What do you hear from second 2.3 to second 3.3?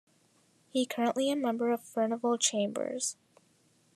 Chambers.